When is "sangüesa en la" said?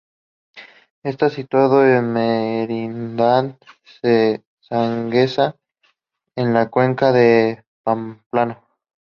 4.61-6.71